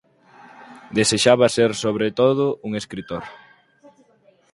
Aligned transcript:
Desexaba 0.97 1.53
ser 1.55 1.71
sobre 1.83 2.07
todo 2.19 2.45
un 2.67 2.71
escritor. 2.81 3.23